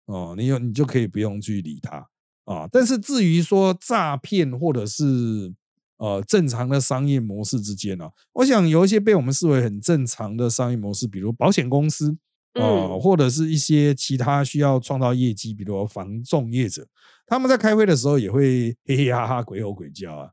[0.05, 2.07] 哦，你有你就可以不用去理他
[2.45, 2.67] 啊。
[2.71, 5.53] 但是至于说诈骗或者是
[5.97, 12.17] 呃正常的商业模式之间呢，我想有一些被我们视为很正常的商业模式，比如保险公司。
[12.55, 16.85] 哦，或者是一些其他需要创造业绩，比如防重业者，
[17.27, 20.29] 他们在开会的时候也会嘿嘿哈哈、鬼吼鬼叫啊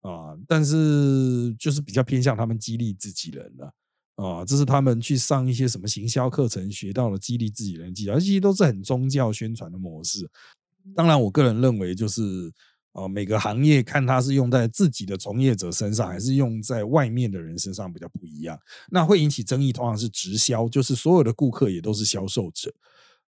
[0.00, 0.36] 啊！
[0.46, 3.72] 但是就是比较偏向他们激励自己人了
[4.16, 10.28] 啊，这是他们去上一些什么行销课程学到了激励自己人技巧，这些都是很宗教宣传的模式。
[10.94, 12.52] 当然，我个人认为就是。
[12.92, 18.58] 啊，每个行业看它是用在自己的从业者身上，还是用在外面的人身上比较不一样。
[18.90, 22.74] 那会引起争议，通常是直销，就是所有的顾客也都是销售者。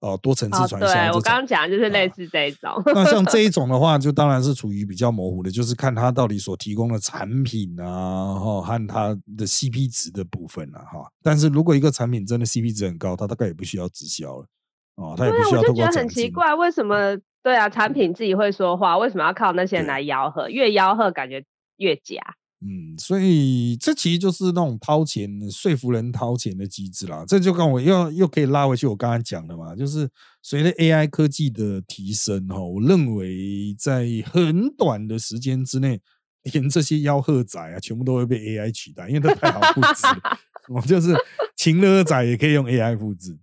[0.00, 0.86] 哦，多层次传销。
[0.86, 2.70] 对我刚刚讲就是类似这一种。
[2.86, 11.10] 那像这一 种的话，就当然是处于比较模糊的，就是看它到底所提供的产品啊，哈，和它的 CP 值的部分啊，哈。
[11.22, 14.46] 但是如果一个产品真的 CP 值很高，它大概也不需要直销了。
[14.94, 17.16] 哦，他也不需要通过很奇怪，为什么？
[17.40, 20.48] 对啊，产品自己会说话，为什么要靠那些人来吆喝？
[20.48, 21.44] 越吆喝感觉
[21.76, 22.16] 越假。
[22.60, 27.24] 嗯，所以这其实就是那种掏钱说服人掏钱的机制啦。
[27.24, 30.10] 这就跟我又又可以拉回去我刚才讲的嘛，就是
[30.42, 36.00] 随着 AI 科技的提升哈，我认为在很短的时间之内，
[36.42, 40.02] 连这些吆喝仔啊，全部都会被 AI 取代，因为它太好复制。
[40.74, 41.14] 我就是
[41.56, 43.38] 情乐仔也可以用 AI 复制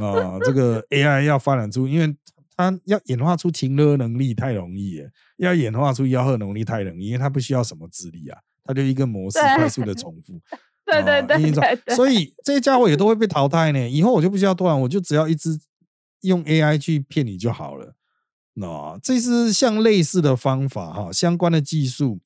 [0.00, 2.16] 啊，这个 AI 要发展出，因为。
[2.56, 10.40] 他要演化出情勒能力太容易了，要演化出吆喝能力太容易，因为他不需要什么智力啊，他就一个模式快速的 重复。
[10.84, 13.88] 对对对，所以这些家伙也都会被淘汰呢。
[13.88, 15.58] 以后我就不需要突然，我就只要一直
[16.22, 17.94] 用 AI 去骗你就好了。
[18.54, 22.20] 那这是像类似的方法哈，相关的技术，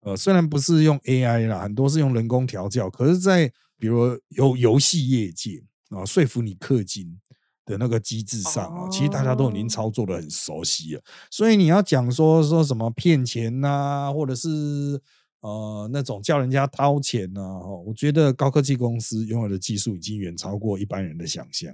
[0.00, 7.20] 呃，虽然不是用 AI 啦，很多是用人工调教，可是，在比如游游戏业界啊，说服你氪金。
[7.64, 15.00] 的那个机制上啊，其实大家都已经操作的很熟悉了，所以你要讲说说什么骗钱呐，或者是
[15.40, 17.40] 呃那种叫人家掏钱呐，
[17.86, 21.72] 我觉得高科技公司拥有的技术已经远超过一般人的想象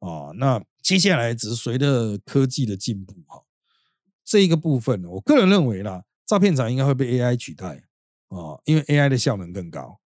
[0.00, 0.32] 啊。
[0.36, 3.42] 那接下来只是随着科技的进步哈，
[4.24, 7.84] 这一个部分，我个人认为啦，诈骗厂应该会被 AI 取代
[8.28, 10.00] 啊，因为 AI 的效能更高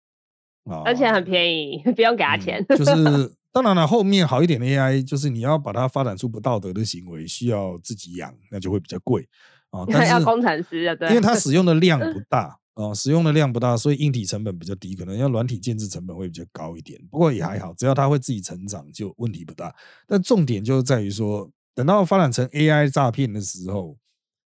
[0.65, 3.36] 啊，而且很便宜，不用给他钱，就是。
[3.57, 9.27] 当然了，后面好一点的 AI 就是你要把它发展出不道德的行为，需要自己养，那就会比较贵
[9.71, 9.83] 啊。
[9.89, 17.01] 但是要工程师啊，对，因为它使用的量不大啊，使用的量不大，所以硬体成本比较低，可能要软体建制成本会比较高一点。
[17.09, 19.75] 不过也还好，只要它会自己成长，就问题不大。
[20.05, 23.97] 但重点就是在于说，等到发展成 AI 诈骗的时候，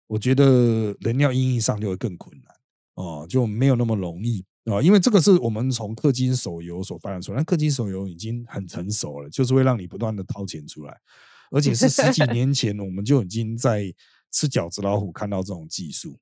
[0.07, 2.55] 我觉得人要应上就会更困难
[2.95, 4.43] 哦，就没有那么容易。
[4.65, 10.97] 啊，因为这个是我们从氪金手游所发展出来，那氪金手游已经很成熟了，就是会让你不断的掏钱出来，
[11.51, 13.93] 而且是十几年前我们就已经在
[14.33, 16.19] 吃饺子老虎看到这种技术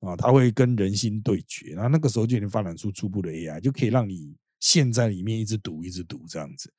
[0.00, 6.70] 啊，它会跟人心对决，然后那个时候就已经发展出初步的 AI，就可以让你陷在里面一直赌一直赌这样子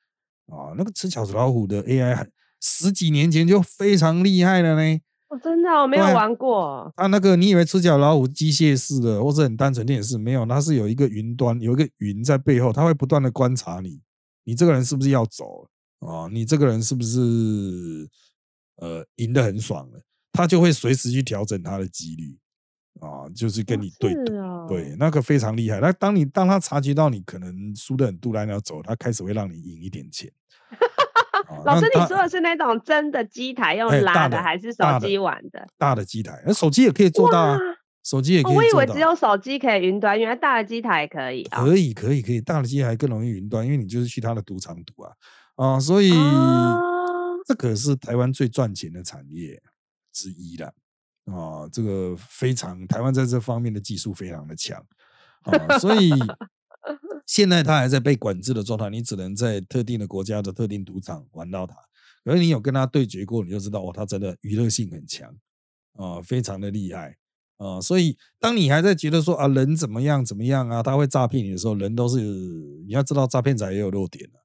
[0.46, 2.28] 啊，那个吃饺子老虎的 AI
[2.62, 5.00] 十几年前就非常厉害了呢。
[5.32, 6.92] 哦，真的，我没有玩过。
[6.98, 14.02] 啊，那个你以为赤脚老虎机械式的，或者很单纯电视，没有，它是有一个云端，有一个云在背后，它会不断的观察你，
[14.44, 15.66] 你这个人是不是要走
[16.00, 16.28] 啊？
[16.30, 18.10] 你这个人是不是
[18.76, 20.02] 呃赢得很爽了？
[20.34, 22.38] 他就会随时去调整他的几率
[23.00, 24.34] 啊，就是跟你对赌。
[24.68, 25.80] 对，那个非常厉害。
[25.80, 30.30] 那当你当他察觉到你可能输的很杜然要走，他开始会让你赢一点钱。
[31.66, 35.68] 老师，你说的是那种真的机台用拉的，还是手机玩的？
[35.78, 37.58] 大的机台，那手机也可以做到啊。
[38.04, 38.56] 手机也可以。
[38.56, 41.44] 我以为只有手机可以云端，原来大的机台也可以。
[41.44, 42.42] 可以，可以，可以。
[42.42, 45.14] 大的机台更容易云端，因为你就是去他的赌场赌啊
[45.56, 45.80] 啊！
[45.80, 46.12] 所以
[47.46, 49.62] 这可是台湾最赚钱的产业
[50.12, 50.74] 之一了
[51.26, 51.70] 啊！
[51.72, 54.84] 这个非常，台湾在这方面的技术非常的强
[55.44, 56.12] 啊，所以。
[57.32, 61.74] 现在它还在被管制的状态，你只能在特定的国家的特定赌场玩到它。
[62.26, 65.34] 可是你有跟他对决过，你就知道哦，他真的娱乐性很强
[65.94, 67.16] 啊，非常的厉害
[67.56, 67.80] 啊。
[67.80, 74.38] 所以当你还在觉得说啊人怎么样怎么样啊，他会诈骗你的时候，人都是你要知道诈骗仔也有弱点的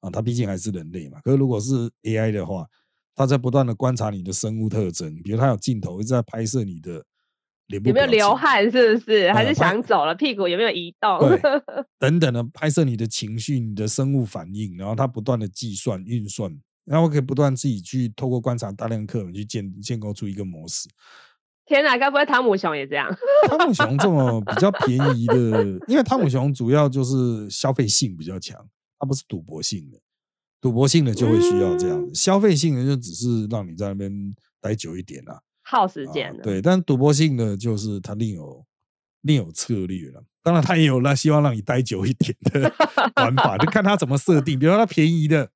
[0.00, 1.18] 啊，他毕竟还是人类嘛。
[1.22, 2.66] 可是如果是 AI 的话，
[3.14, 7.02] 他在不断的观察你的生物特征，比如他有镜头一直在拍摄你的。
[7.68, 8.70] 有没有流汗？
[8.70, 9.30] 是不是？
[9.32, 10.14] 还是想走了？
[10.14, 11.18] 屁股有没有移动？
[11.98, 16.54] 等等的拍摄你的情绪、你的生物反应，然后它不断的计算、运算，
[16.84, 20.88] 然后可以不断自己去透过观察大量客人去建建构出一个模式。
[21.66, 23.08] 天哪，该不会汤姆熊也这样？
[23.48, 28.62] 汤姆熊这么比较便宜的，因为汤姆熊主要就是消费性比较强，
[28.98, 29.98] 它不是赌博性的。
[30.60, 35.40] 赌博性的就会需要这样子，消费性的就只是让你在那边待久一点啦。
[35.64, 38.64] 耗时间对，但赌博性的就是他另有
[39.22, 40.22] 另有策略了。
[40.42, 42.70] 当然，他也有那希望让你待久一点的
[43.16, 44.58] 玩法，就看他怎么设定。
[44.58, 45.50] 比如说，他便宜的、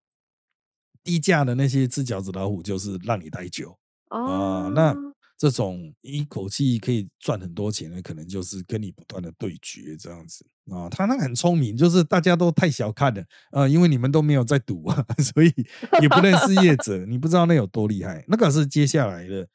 [1.04, 3.76] 低价的那些吃饺子老虎，就是让你待久
[4.08, 4.68] 啊。
[4.74, 4.96] 那
[5.36, 10.88] 这种一口气可以赚很多钱的，可能就是跟你不断的对决这样子啊。
[10.88, 15.52] 他那个很聪明，就是大家都太小看了啊，因为你们都没有在赌啊， 所以
[16.00, 18.24] 也不认识业者，你不知道那有多厉害。
[18.26, 19.46] 那个是接下来的。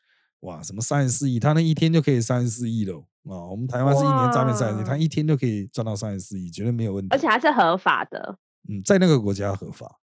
[0.43, 1.39] 哇，什么三十四亿？
[1.39, 2.97] 他那一天就可以三十四亿了
[3.29, 3.47] 啊！
[3.49, 7.07] 我们台湾是一年诈骗三十亿，他一天就可以赚到三十四亿，绝对没有问题。
[7.11, 8.37] 而且还是合法的。
[8.67, 9.99] 嗯，在那个国家合法，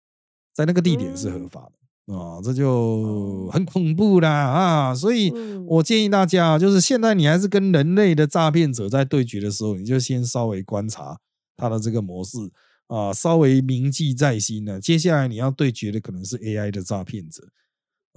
[0.54, 4.94] 在那个地点是合法的啊，这就很恐怖啦啊！
[4.94, 5.32] 所以
[5.68, 11.20] 我建议大家，就是现在你还是跟人类的诈骗者在对决的时候，你就先稍微观察
[11.56, 12.38] 他的这个模式
[12.86, 14.80] 啊，稍微铭记在心呢。
[14.80, 17.44] 接下来你要对决的可能是 AI 的诈骗者。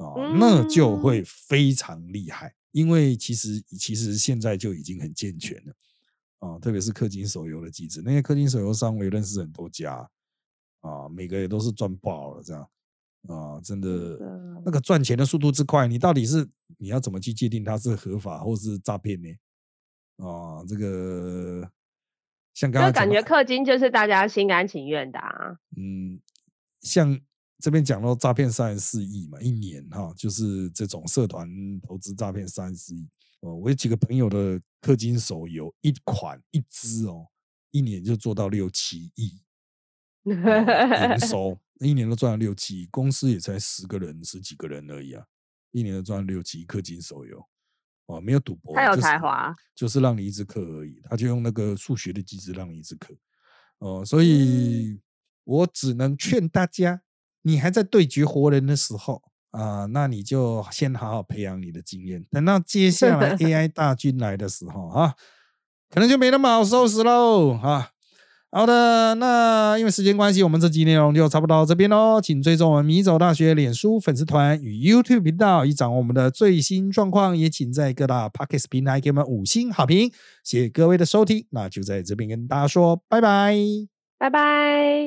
[0.00, 5.74] 哦，那就会非常厉害，因为其实其实现在就已经很健全了
[6.38, 10.08] 啊，特别是氪金手游的机制，那些氪金手游商我也认识很多家
[10.80, 12.62] 啊，每个也都是赚爆了这样
[13.28, 14.18] 啊，真的
[14.64, 16.48] 那个赚钱的速度之快，你到底是
[16.78, 19.28] 你要怎么去界定它是合法或是诈骗呢？
[20.16, 21.70] 啊，这个
[22.54, 26.20] 像刚刚感觉氪金就是大家心甘情愿的啊，嗯，
[26.80, 27.20] 像。
[27.60, 31.48] 这边讲到诈骗三十四亿嘛，一年哈，就是这种社团
[31.80, 33.06] 投资诈骗三十四亿
[33.40, 33.54] 哦。
[33.54, 37.26] 我有几个朋友的氪金手游，一款一支哦，
[37.70, 39.40] 一年就做到六七亿
[40.24, 45.24] 营收，一年都赚了六七亿，公司也才十个人十几个人而已啊，
[45.70, 47.44] 一年都赚六七亿氪金手游
[48.06, 53.16] 哦，没有赌博，他有才华，就是让你一直氪而已，他就用那个数学的机制让你一直氪
[53.78, 55.00] 哦，所以
[55.44, 57.02] 我只能劝大家。
[57.42, 62.24] 你还在对决活人的时候啊，那你就先好好培养你的经验。
[62.30, 65.14] 等到接下来 AI 大军来的时候啊，
[65.90, 67.90] 可能就没那么好收拾喽啊。
[68.52, 72.20] 好的，那因为时间关系，我们这集内容就差不多到这边喽。
[72.20, 77.36] 请追踪我们米走大学脸书粉丝团与 YouTube 频道，以掌握我们的最新状况。
[77.36, 80.10] 也请在各大 Podcast 平台给我们五星好评。
[80.42, 83.54] 谢谢各位的收听，那就在这边跟大家说拜拜，
[84.18, 84.99] 拜拜。